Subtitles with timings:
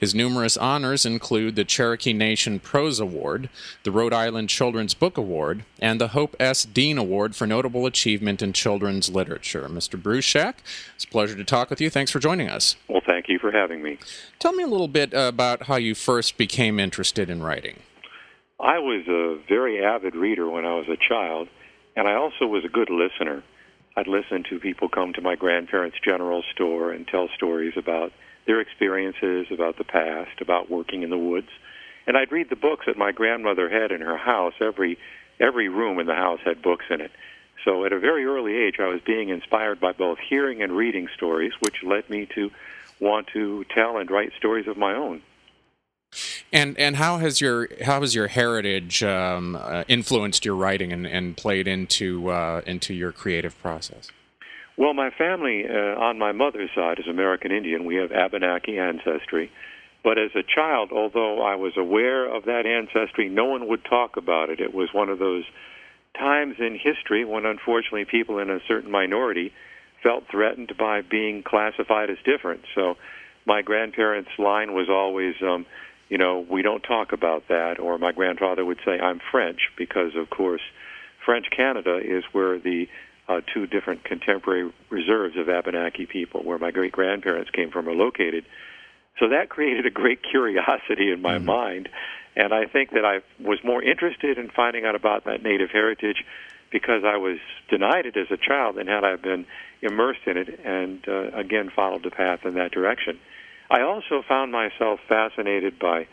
[0.00, 3.50] His numerous honors include the Cherokee Nation Prose Award,
[3.84, 6.64] the Rhode Island Children's Book Award, and the Hope S.
[6.64, 9.68] Dean Award for Notable Achievement in Children's Literature.
[9.68, 9.96] Mr.
[9.96, 10.54] Bruchac,
[10.96, 11.88] it's a pleasure to talk with you.
[11.88, 12.74] Thanks for joining us.
[12.88, 13.96] Well, thank you for having me.
[14.40, 17.78] Tell me a little bit about how you first became interested in writing.
[18.58, 21.48] I was a very avid reader when I was a child
[21.96, 23.42] and I also was a good listener.
[23.96, 28.12] I'd listen to people come to my grandparents' general store and tell stories about
[28.46, 31.48] their experiences, about the past, about working in the woods.
[32.06, 34.54] And I'd read the books that my grandmother had in her house.
[34.60, 34.98] Every
[35.38, 37.12] every room in the house had books in it.
[37.64, 41.08] So at a very early age, I was being inspired by both hearing and reading
[41.14, 42.50] stories, which led me to
[43.00, 45.22] want to tell and write stories of my own.
[46.52, 51.06] And and how has your how has your heritage um, uh, influenced your writing and,
[51.06, 54.10] and played into uh, into your creative process?
[54.76, 57.84] Well, my family uh, on my mother's side is American Indian.
[57.84, 59.50] We have Abenaki ancestry.
[60.02, 64.16] But as a child, although I was aware of that ancestry, no one would talk
[64.16, 64.58] about it.
[64.58, 65.44] It was one of those
[66.18, 69.52] times in history when, unfortunately, people in a certain minority
[70.02, 72.62] felt threatened by being classified as different.
[72.74, 72.96] So
[73.44, 75.66] my grandparents' line was always, um,
[76.10, 77.78] you know, we don't talk about that.
[77.78, 80.60] Or my grandfather would say, I'm French, because, of course,
[81.24, 82.88] French Canada is where the
[83.28, 87.94] uh, two different contemporary reserves of Abenaki people, where my great grandparents came from, are
[87.94, 88.44] located.
[89.20, 91.46] So that created a great curiosity in my mm-hmm.
[91.46, 91.88] mind.
[92.34, 96.24] And I think that I was more interested in finding out about that native heritage
[96.72, 97.38] because I was
[97.68, 99.46] denied it as a child than had I been
[99.82, 103.18] immersed in it and uh, again followed the path in that direction.
[103.70, 106.08] I also found myself fascinated by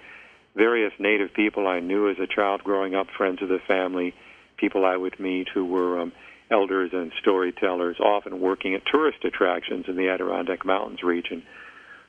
[0.56, 4.14] various native people I knew as a child growing up, friends of the family,
[4.58, 6.12] people I would meet who were um,
[6.52, 11.44] elders and storytellers, often working at tourist attractions in the Adirondack Mountains region.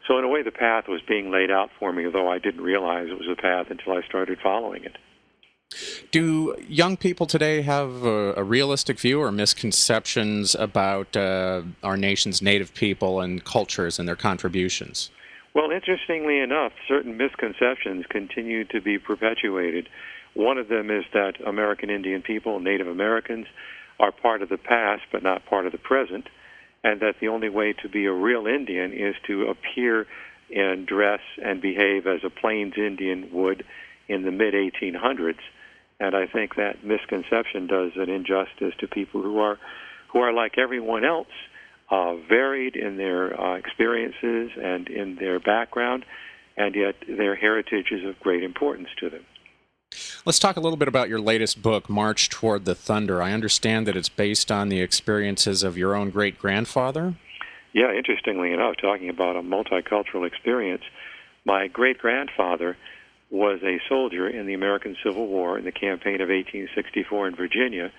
[0.07, 2.63] So, in a way, the path was being laid out for me, though I didn't
[2.63, 4.97] realize it was a path until I started following it.
[6.11, 12.41] Do young people today have a, a realistic view or misconceptions about uh, our nation's
[12.41, 15.11] native people and cultures and their contributions?
[15.55, 19.89] Well, interestingly enough, certain misconceptions continue to be perpetuated.
[20.35, 23.47] One of them is that American Indian people, Native Americans,
[23.99, 26.29] are part of the past but not part of the present,
[26.85, 30.07] and that the only way to be a real Indian is to appear
[30.55, 33.65] and dress and behave as a Plains Indian would
[34.07, 35.41] in the mid 1800s.
[36.01, 39.59] And I think that misconception does an injustice to people who are
[40.09, 41.27] who are like everyone else
[41.91, 46.05] uh, varied in their uh, experiences and in their background,
[46.57, 49.25] and yet their heritage is of great importance to them.
[50.27, 53.23] Let's talk a little bit about your latest book, March Toward the Thunder.
[53.23, 57.15] I understand that it's based on the experiences of your own great grandfather.
[57.73, 60.83] Yeah, interestingly enough, talking about a multicultural experience,
[61.45, 62.77] my great grandfather
[63.31, 67.93] was a soldier in the American Civil War in the campaign of 1864 in Virginia.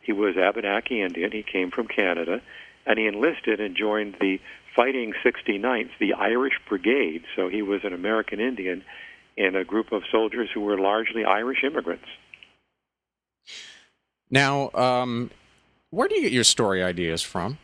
[0.00, 1.32] He was Abenaki Indian.
[1.32, 2.40] He came from Canada
[2.86, 4.38] and he enlisted and joined the
[4.74, 7.22] Fighting 69th, the Irish Brigade.
[7.34, 8.84] So he was an American Indian
[9.36, 12.06] in a group of soldiers who were largely Irish immigrants.
[14.30, 15.30] Now, um,
[15.90, 17.58] where do you get your story ideas from?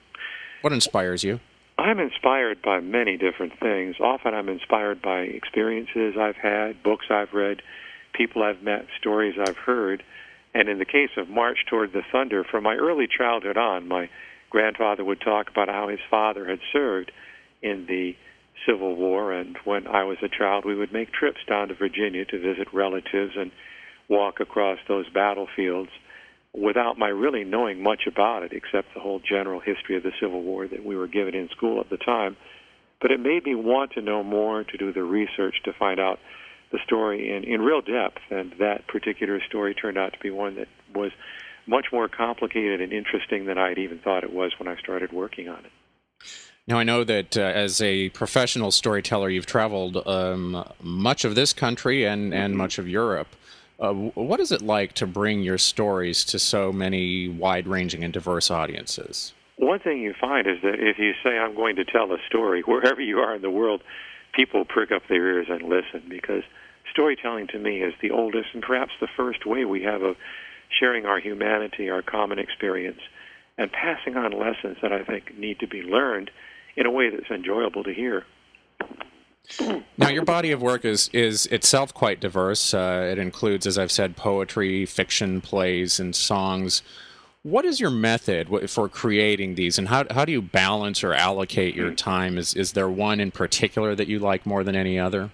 [0.63, 1.41] What inspires you?
[1.79, 3.97] I'm inspired by many different things.
[4.01, 7.63] Often I'm inspired by experiences I've had, books I've read,
[8.15, 10.03] people I've met, stories I've heard.
[10.55, 14.09] And in the case of March Toward the Thunder, from my early childhood on, my
[14.53, 17.11] grandfather would talk about how his father had served
[17.63, 18.15] in the
[18.67, 22.25] Civil War, and when I was a child, we would make trips down to Virginia
[22.27, 23.51] to visit relatives and
[24.09, 25.91] walk across those battlefields
[26.53, 30.43] without my really knowing much about it, except the whole general history of the Civil
[30.43, 32.37] War that we were given in school at the time.
[33.01, 36.21] But it made me want to know more, to do the research, to find out
[36.71, 40.57] the story in, in real depth, and that particular story turned out to be one
[40.57, 41.11] that was
[41.67, 45.13] much more complicated and interesting than I had even thought it was when I started
[45.13, 45.73] working on it.
[46.67, 51.53] Now, I know that uh, as a professional storyteller, you've traveled um, much of this
[51.53, 52.59] country and, and mm-hmm.
[52.59, 53.29] much of Europe.
[53.81, 58.13] Uh, what is it like to bring your stories to so many wide ranging and
[58.13, 59.33] diverse audiences?
[59.57, 62.63] One thing you find is that if you say, I'm going to tell a story,
[62.67, 63.83] wherever you are in the world,
[64.33, 66.45] people prick up their ears and listen because
[66.93, 70.17] storytelling to me is the oldest and perhaps the first way we have of
[70.79, 73.01] sharing our humanity, our common experience,
[73.59, 76.31] and passing on lessons that I think need to be learned
[76.77, 78.25] in a way that's enjoyable to hear.
[79.99, 82.73] Now, your body of work is is itself quite diverse.
[82.73, 86.83] Uh, it includes, as I've said, poetry, fiction, plays, and songs.
[87.43, 91.75] What is your method for creating these, and how how do you balance or allocate
[91.75, 92.39] your time?
[92.39, 95.31] Is is there one in particular that you like more than any other?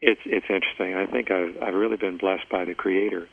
[0.00, 0.94] It's it's interesting.
[0.94, 3.28] I think I've I've really been blessed by the Creator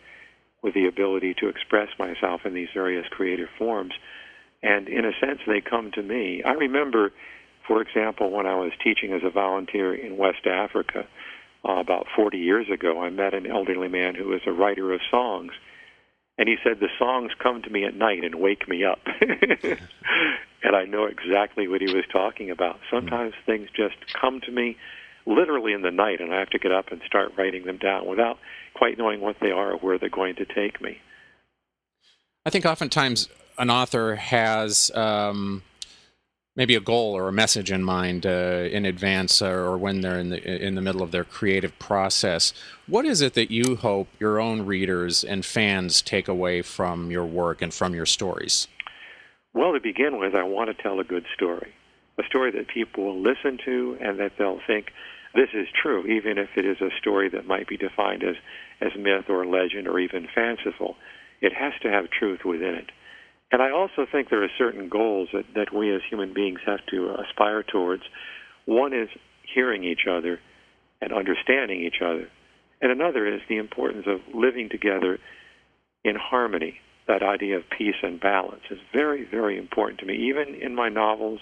[0.63, 3.93] with the ability to express myself in these various creative forms,
[4.63, 6.41] and in a sense, they come to me.
[6.43, 7.11] I remember
[7.67, 11.07] for example, when I was teaching as a volunteer in West Africa
[11.67, 14.99] uh, about 40 years ago, I met an elderly man who was a writer of
[15.09, 15.53] songs.
[16.37, 18.99] And he said, The songs come to me at night and wake me up.
[19.21, 22.79] and I know exactly what he was talking about.
[22.91, 24.77] Sometimes things just come to me
[25.25, 28.07] literally in the night, and I have to get up and start writing them down
[28.07, 28.37] without
[28.75, 30.97] quite knowing what they are or where they're going to take me.
[32.45, 34.91] I think oftentimes an author has.
[34.95, 35.63] Um
[36.55, 40.29] maybe a goal or a message in mind uh, in advance or when they're in
[40.29, 42.53] the in the middle of their creative process.
[42.87, 47.25] What is it that you hope your own readers and fans take away from your
[47.25, 48.67] work and from your stories?
[49.53, 51.73] Well, to begin with, I want to tell a good story,
[52.19, 54.87] a story that people will listen to and that they'll think
[55.33, 58.35] this is true, even if it is a story that might be defined as
[58.81, 60.95] as myth or legend or even fanciful.
[61.41, 62.89] It has to have truth within it.
[63.51, 66.85] And I also think there are certain goals that, that we as human beings have
[66.89, 68.03] to aspire towards.
[68.65, 69.09] One is
[69.53, 70.39] hearing each other
[71.01, 72.27] and understanding each other.
[72.81, 75.19] And another is the importance of living together
[76.03, 76.79] in harmony.
[77.07, 80.29] That idea of peace and balance is very, very important to me.
[80.29, 81.39] Even in my novels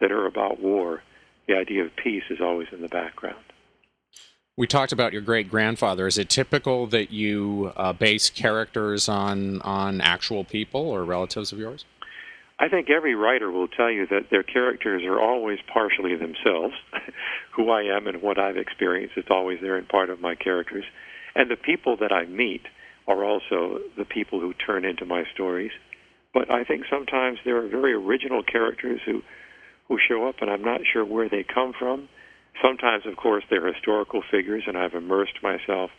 [0.00, 1.02] that are about war,
[1.46, 3.44] the idea of peace is always in the background.
[4.56, 6.06] We talked about your great grandfather.
[6.06, 11.58] Is it typical that you uh, base characters on on actual people or relatives of
[11.58, 11.84] yours?
[12.58, 16.74] I think every writer will tell you that their characters are always partially themselves.
[17.52, 20.84] Who I am and what I've experienced is always there in part of my characters.
[21.36, 22.62] And the people that I meet
[23.06, 25.70] are also the people who turn into my stories.
[26.34, 29.22] But I think sometimes there are very original characters who
[29.88, 32.08] who show up and I'm not sure where they come from
[32.62, 35.90] Sometimes, of course, they're historical figures, and I've immersed myself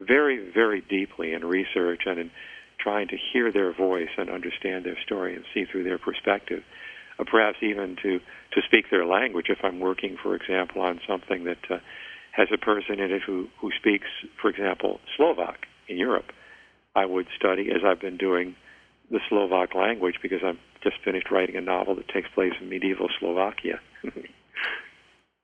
[0.00, 2.30] very, very deeply in research and in
[2.78, 6.62] trying to hear their voice and understand their story and see through their perspective.
[7.18, 8.18] Uh, perhaps even to,
[8.52, 11.78] to speak their language if I'm working, for example, on something that uh,
[12.32, 14.06] has a person in it who, who speaks,
[14.40, 16.32] for example, Slovak in Europe.
[16.96, 18.56] I would study, as I've been doing,
[19.10, 23.08] the Slovak language because I've just finished writing a novel that takes place in medieval
[23.18, 23.80] Slovakia.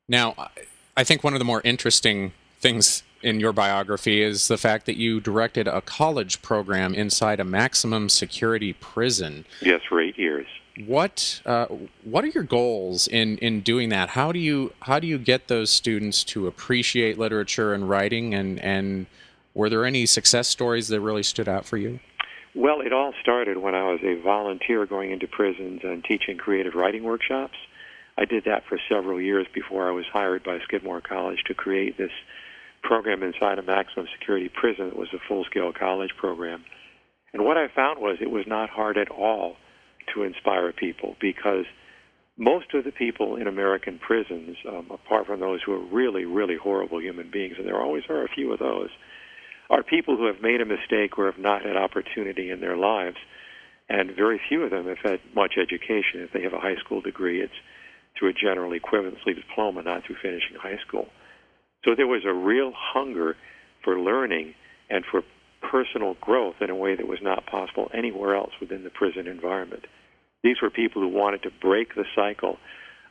[0.09, 0.51] Now,
[0.97, 4.97] I think one of the more interesting things in your biography is the fact that
[4.97, 9.45] you directed a college program inside a maximum security prison.
[9.61, 10.47] Yes, for eight years.
[10.87, 11.67] What uh,
[12.05, 14.11] what are your goals in, in doing that?
[14.11, 18.35] How do you how do you get those students to appreciate literature and writing?
[18.35, 19.07] And and
[19.55, 21.99] were there any success stories that really stood out for you?
[22.57, 26.73] Well, it all started when I was a volunteer going into prisons and teaching creative
[26.73, 27.53] writing workshops.
[28.17, 31.99] I did that for several years before I was hired by Skidmore College to create
[31.99, 32.13] this
[32.83, 36.65] program inside a maximum security prison that was a full-scale college program.
[37.35, 39.57] And what I found was it was not hard at all
[40.15, 41.67] to inspire people because
[42.39, 46.57] most of the people in American prisons, um, apart from those who are really, really
[46.57, 48.89] horrible human beings, and there always are a few of those,
[49.71, 53.17] are people who have made a mistake or have not had opportunity in their lives.
[53.89, 56.23] And very few of them have had much education.
[56.23, 57.53] If they have a high school degree, it's
[58.19, 61.07] through a general equivalency diploma, not through finishing high school.
[61.85, 63.37] So there was a real hunger
[63.85, 64.55] for learning
[64.91, 65.23] and for
[65.63, 69.85] personal growth in a way that was not possible anywhere else within the prison environment.
[70.43, 72.59] These were people who wanted to break the cycle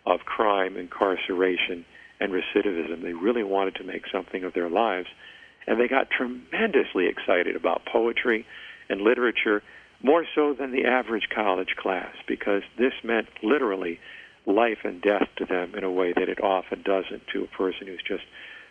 [0.06, 1.86] of crime, incarceration,
[2.20, 3.02] and recidivism.
[3.02, 5.08] They really wanted to make something of their lives.
[5.68, 8.46] And they got tremendously excited about poetry
[8.90, 9.64] and literature,
[10.04, 14.00] more so than the average college class, because this meant literally
[14.46, 17.88] life and death to them in a way that it often doesn't to a person
[17.88, 18.24] who's just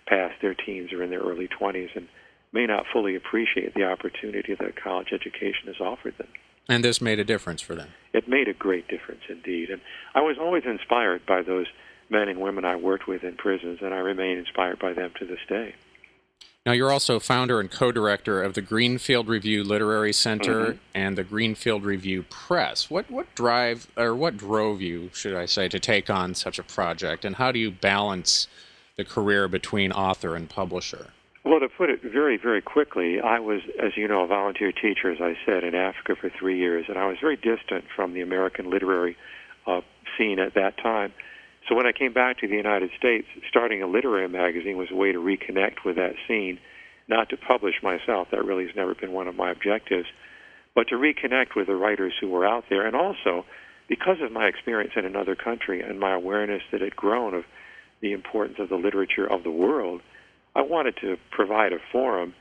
[0.07, 2.09] past their teens or in their early 20s and
[2.53, 6.29] may not fully appreciate the opportunity that college education has offered them.
[6.69, 7.89] And this made a difference for them.
[8.13, 9.71] It made a great difference indeed.
[9.71, 9.81] And
[10.15, 11.67] I was always inspired by those
[12.09, 15.27] men and women I worked with in prisons, and I remain inspired by them to
[15.27, 15.75] this day.
[16.67, 20.79] Now, you're also founder and co director of the Greenfield Review Literary Center mm-hmm.
[20.95, 22.89] and the Greenfield Review Press.
[22.89, 26.63] What, what drive, or what drove you, should I say, to take on such a
[26.63, 28.49] project, and how do you balance
[28.97, 31.09] the career between author and publisher?
[31.45, 35.13] Well, to put it very, very quickly, I was, as you know, a volunteer teacher,
[35.13, 38.23] as I said, in Africa for three years, and I was very distant from the
[38.23, 39.19] American literary
[39.67, 39.83] uh,
[40.17, 41.13] scene at that time.
[41.69, 44.95] So when I came back to the United States, starting a literary magazine was a
[44.95, 46.59] way to reconnect with that scene,
[47.09, 48.29] not to publish myself.
[48.31, 50.07] That really has never been one of my objectives,
[50.75, 52.87] but to reconnect with the writers who were out there.
[52.87, 53.47] And also,
[53.89, 57.45] because of my experience in another country and my awareness that had grown of
[58.01, 60.03] the importance of the literature of the world,
[60.55, 62.35] I wanted to provide a forum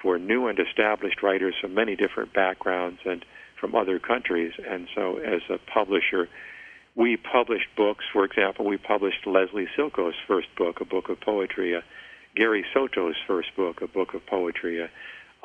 [0.00, 3.24] for new and established writers from many different backgrounds and
[3.60, 4.52] from other countries.
[4.68, 6.28] And so, as a publisher,
[6.98, 8.04] we published books.
[8.12, 11.80] For example, we published Leslie Silko's first book, a book of poetry, uh,
[12.34, 14.90] Gary Soto's first book, a book of poetry, a,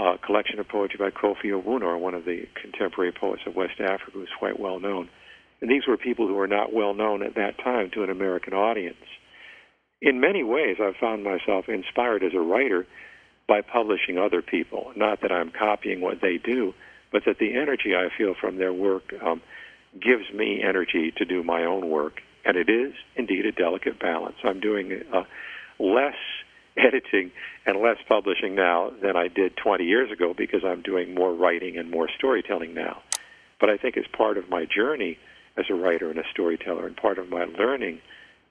[0.01, 4.11] a collection of poetry by Kofi Awoonor, one of the contemporary poets of West Africa
[4.13, 5.09] who's quite well known.
[5.61, 8.53] And these were people who were not well known at that time to an American
[8.53, 8.97] audience.
[10.01, 12.87] In many ways, I've found myself inspired as a writer
[13.47, 14.91] by publishing other people.
[14.95, 16.73] Not that I'm copying what they do,
[17.11, 19.41] but that the energy I feel from their work um,
[19.93, 22.21] gives me energy to do my own work.
[22.45, 24.35] And it is indeed a delicate balance.
[24.43, 25.23] I'm doing uh,
[25.79, 26.15] less
[26.77, 27.31] editing
[27.65, 31.77] and less publishing now than I did 20 years ago because I'm doing more writing
[31.77, 33.01] and more storytelling now.
[33.59, 35.17] But I think it's part of my journey
[35.57, 37.99] as a writer and a storyteller and part of my learning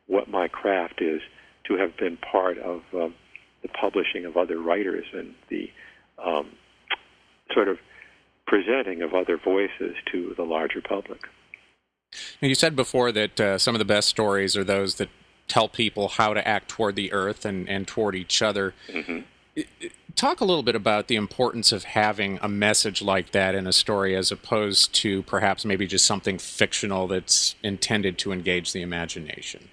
[0.07, 1.21] what my craft is
[1.65, 3.15] to have been part of um,
[3.63, 5.69] the publishing of other writers and the
[6.25, 6.51] um,
[7.53, 7.79] sort of
[8.47, 11.21] presenting of other voices to the larger public.
[12.41, 15.09] Now, you said before that uh, some of the best stories are those that
[15.49, 18.75] tell people how to act toward the earth and, and toward each other.
[18.89, 19.21] Mm-hmm.
[20.15, 23.73] Talk a little bit about the importance of having a message like that in a
[23.73, 29.69] story as opposed to perhaps maybe just something fictional that's intended to engage the imagination.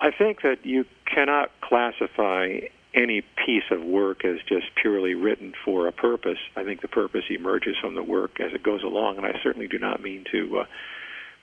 [0.00, 2.60] I think that you cannot classify
[2.94, 6.38] any piece of work as just purely written for a purpose.
[6.56, 9.68] I think the purpose emerges from the work as it goes along, and I certainly
[9.68, 10.64] do not mean to uh,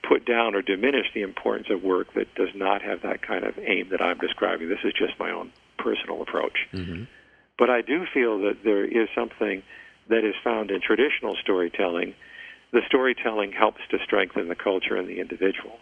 [0.06, 3.58] put down or diminish the importance of work that does not have that kind of
[3.58, 4.68] aim that I'm describing.
[4.68, 6.66] This is just my own personal approach.
[6.72, 7.04] Mm-hmm.
[7.58, 9.62] But I do feel that there is something
[10.08, 12.14] that is found in traditional storytelling.
[12.72, 15.78] The storytelling helps to strengthen the culture and the individual.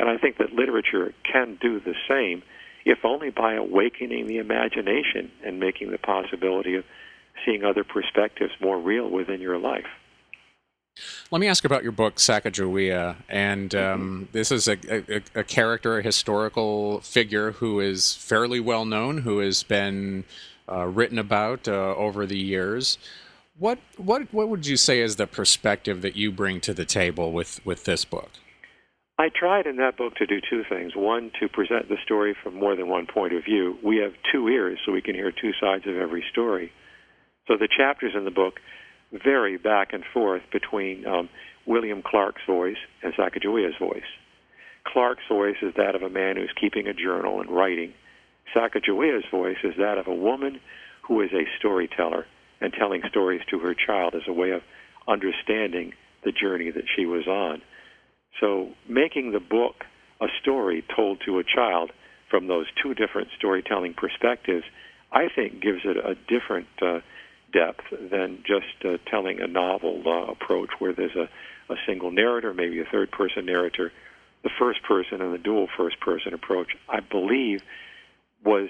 [0.00, 2.42] And I think that literature can do the same
[2.84, 6.84] if only by awakening the imagination and making the possibility of
[7.44, 9.86] seeing other perspectives more real within your life.
[11.30, 13.16] Let me ask about your book, Sacagawea.
[13.28, 14.02] And mm-hmm.
[14.02, 19.18] um, this is a, a, a, character, a historical figure who is fairly well known,
[19.18, 20.24] who has been
[20.70, 22.98] uh, written about uh, over the years.
[23.58, 27.32] What, what, what would you say is the perspective that you bring to the table
[27.32, 28.30] with, with this book?
[29.16, 30.92] I tried in that book to do two things.
[30.96, 33.78] One, to present the story from more than one point of view.
[33.82, 36.72] We have two ears, so we can hear two sides of every story.
[37.46, 38.54] So the chapters in the book
[39.12, 41.28] vary back and forth between um,
[41.64, 44.02] William Clark's voice and Sacagawea's voice.
[44.84, 47.94] Clark's voice is that of a man who's keeping a journal and writing.
[48.54, 50.60] Sacagawea's voice is that of a woman
[51.06, 52.26] who is a storyteller
[52.60, 54.62] and telling stories to her child as a way of
[55.06, 55.92] understanding
[56.24, 57.62] the journey that she was on.
[58.40, 59.84] So making the book
[60.20, 61.92] a story told to a child
[62.30, 64.64] from those two different storytelling perspectives,
[65.12, 67.00] I think gives it a different uh,
[67.52, 71.28] depth than just uh, telling a novel uh, approach where there's a,
[71.72, 73.92] a single narrator, maybe a third person narrator.
[74.42, 77.62] The first person and the dual first person approach, I believe,
[78.44, 78.68] was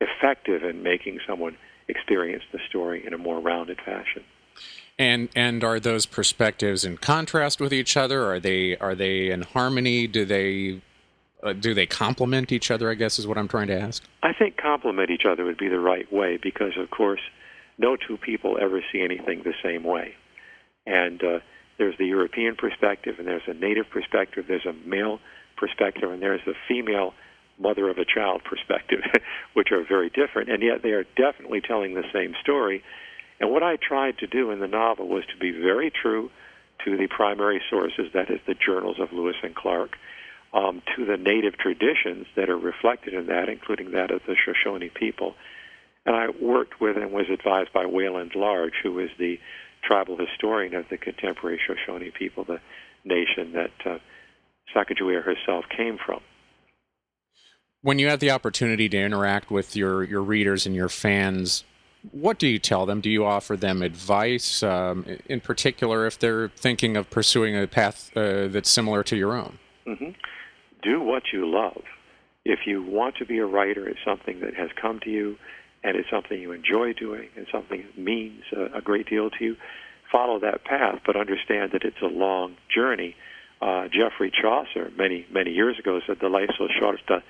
[0.00, 1.56] effective in making someone
[1.88, 4.24] experience the story in a more rounded fashion.
[4.98, 8.30] And and are those perspectives in contrast with each other?
[8.30, 10.06] Are they are they in harmony?
[10.06, 10.80] Do they
[11.42, 12.90] uh, do they complement each other?
[12.90, 14.02] I guess is what I'm trying to ask.
[14.22, 17.20] I think complement each other would be the right way because, of course,
[17.76, 20.14] no two people ever see anything the same way.
[20.86, 21.38] And uh,
[21.78, 25.18] there's the European perspective, and there's a native perspective, there's a male
[25.56, 27.14] perspective, and there's the female
[27.58, 29.00] mother of a child perspective,
[29.54, 32.82] which are very different, and yet they are definitely telling the same story.
[33.40, 36.30] And what I tried to do in the novel was to be very true
[36.84, 39.96] to the primary sources, that is, the journals of Lewis and Clark,
[40.52, 44.90] um, to the native traditions that are reflected in that, including that of the Shoshone
[44.94, 45.34] people.
[46.06, 49.38] And I worked with and was advised by Wayland Large, who is the
[49.82, 52.60] tribal historian of the contemporary Shoshone people, the
[53.04, 53.98] nation that uh,
[54.74, 56.20] Sacagawea herself came from.
[57.82, 61.64] When you have the opportunity to interact with your, your readers and your fans,
[62.12, 63.00] what do you tell them?
[63.00, 68.14] Do you offer them advice, um, in particular, if they're thinking of pursuing a path
[68.16, 69.58] uh, that's similar to your own?
[69.86, 70.10] Mm-hmm.
[70.82, 71.82] Do what you love.
[72.44, 75.36] If you want to be a writer, it's something that has come to you
[75.82, 79.44] and it's something you enjoy doing and something that means a, a great deal to
[79.44, 79.56] you,
[80.10, 83.14] follow that path, but understand that it's a long journey.
[83.60, 87.22] Uh, Geoffrey Chaucer, many, many years ago, said, The life so short, the,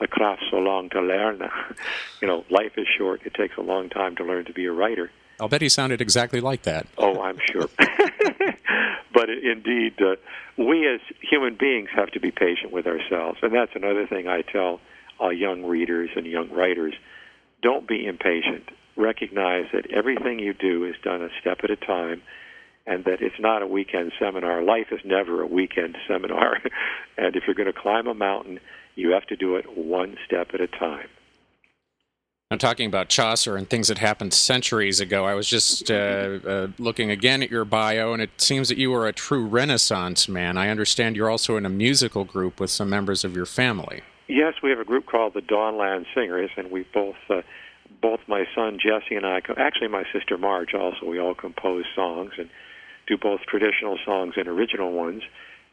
[0.00, 1.42] the craft so long to learn.
[2.22, 3.22] you know, life is short.
[3.24, 5.10] It takes a long time to learn to be a writer.
[5.40, 6.86] I'll bet he sounded exactly like that.
[6.96, 7.68] Oh, I'm sure.
[9.12, 10.16] but indeed, uh,
[10.56, 13.38] we as human beings have to be patient with ourselves.
[13.42, 14.80] And that's another thing I tell
[15.22, 16.94] uh, young readers and young writers
[17.62, 18.68] don't be impatient.
[18.96, 22.22] Recognize that everything you do is done a step at a time
[22.86, 24.62] and that it's not a weekend seminar.
[24.62, 26.60] Life is never a weekend seminar.
[27.16, 28.58] and if you're going to climb a mountain,
[28.98, 31.08] you have to do it one step at a time.
[32.50, 35.26] I'm talking about Chaucer and things that happened centuries ago.
[35.26, 38.92] I was just uh, uh, looking again at your bio, and it seems that you
[38.94, 40.56] are a true Renaissance man.
[40.56, 44.00] I understand you're also in a musical group with some members of your family.
[44.28, 47.42] Yes, we have a group called the Dawnland Singers, and we both, uh,
[48.00, 52.32] both my son Jesse and I, actually my sister Marge also, we all compose songs
[52.38, 52.48] and
[53.06, 55.22] do both traditional songs and original ones.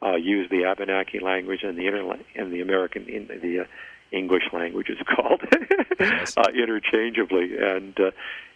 [0.02, 3.64] Uh, use the Abenaki language and the interla- and the American in the uh,
[4.12, 5.42] English language is called
[6.00, 6.36] yes.
[6.38, 8.12] uh, interchangeably, and uh,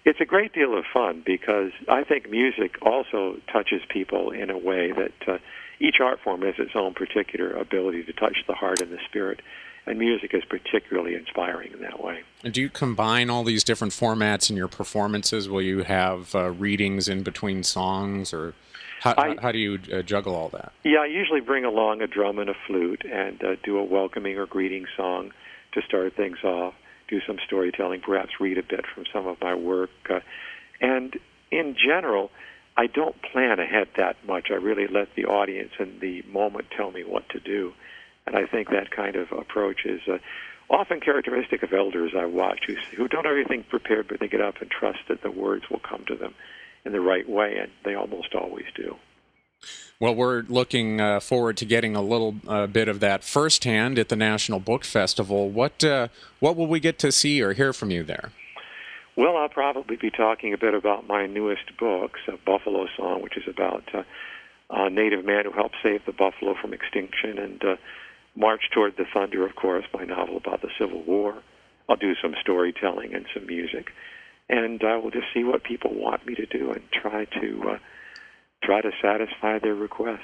[0.05, 4.57] it's a great deal of fun because I think music also touches people in a
[4.57, 5.37] way that uh,
[5.79, 9.41] each art form has its own particular ability to touch the heart and the spirit
[9.85, 12.21] and music is particularly inspiring in that way.
[12.43, 15.49] And do you combine all these different formats in your performances?
[15.49, 18.53] Will you have uh, readings in between songs, or
[19.01, 20.71] how, I, how do you uh, juggle all that?
[20.83, 24.37] Yeah, I usually bring along a drum and a flute and uh, do a welcoming
[24.37, 25.31] or greeting song
[25.73, 26.73] to start things off.
[27.07, 30.19] Do some storytelling, perhaps read a bit from some of my work, uh,
[30.79, 31.17] and
[31.51, 32.31] in general.
[32.77, 34.51] I don't plan ahead that much.
[34.51, 37.73] I really let the audience and the moment tell me what to do.
[38.29, 40.19] And I think that kind of approach is uh,
[40.69, 44.39] often characteristic of elders I watch who, who don't have everything prepared, but they get
[44.39, 46.35] up and trust that the words will come to them
[46.85, 48.95] in the right way, and they almost always do.
[49.99, 54.09] Well, we're looking uh, forward to getting a little uh, bit of that firsthand at
[54.09, 55.49] the National Book Festival.
[55.49, 58.31] What uh, what will we get to see or hear from you there?
[59.17, 63.37] Well, I'll probably be talking a bit about my newest books, a Buffalo Song, which
[63.37, 64.03] is about uh,
[64.69, 67.75] a native man who helped save the buffalo from extinction, and uh,
[68.35, 71.35] March Toward the Thunder, of course, my novel about the Civil War.
[71.87, 73.91] I'll do some storytelling and some music,
[74.47, 77.77] and I will just see what people want me to do and try to uh,
[78.63, 80.19] try to satisfy their requests.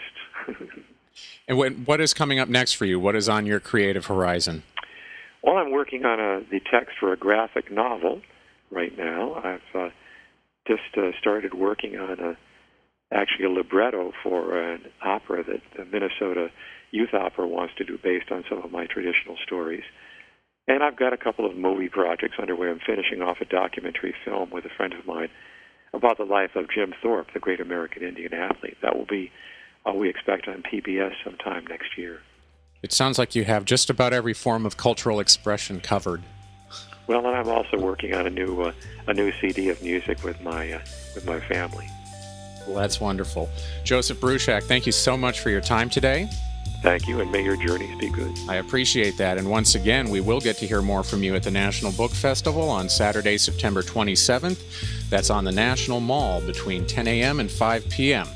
[1.47, 2.99] and when, what is coming up next for you?
[2.99, 4.63] What is on your creative horizon?
[5.41, 8.21] Well, I'm working on a, the text for a graphic novel
[8.71, 9.35] right now.
[9.35, 9.89] I've uh,
[10.67, 12.37] just uh, started working on a
[13.11, 16.49] actually a libretto for an opera that the Minnesota
[16.91, 19.83] Youth Opera wants to do based on some of my traditional stories.
[20.67, 22.69] And I've got a couple of movie projects underway.
[22.69, 25.29] I'm finishing off a documentary film with a friend of mine
[25.93, 28.77] about the life of Jim Thorpe, the great American Indian athlete.
[28.81, 29.31] That will be,
[29.85, 32.21] uh, we expect, on PBS sometime next year.
[32.81, 36.23] It sounds like you have just about every form of cultural expression covered.
[37.07, 38.73] Well, and I'm also working on a new uh,
[39.07, 40.79] a new CD of music with my uh,
[41.13, 41.87] with my family.
[42.67, 43.49] Well, that's wonderful.
[43.83, 46.29] Joseph Bruchac, thank you so much for your time today.
[46.81, 48.37] Thank you, and may your journeys be good.
[48.47, 49.39] I appreciate that.
[49.39, 52.11] And once again, we will get to hear more from you at the National Book
[52.11, 55.09] Festival on Saturday, September 27th.
[55.09, 57.39] That's on the National Mall between 10 a.m.
[57.39, 58.27] and 5 p.m.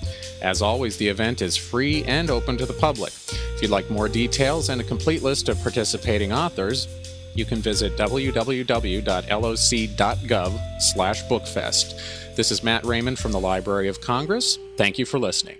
[0.41, 3.13] As always, the event is free and open to the public.
[3.27, 6.87] If you'd like more details and a complete list of participating authors,
[7.33, 8.81] you can visit www.loc.gov
[10.81, 12.35] slash bookfest.
[12.35, 14.57] This is Matt Raymond from the Library of Congress.
[14.77, 15.57] Thank you for listening.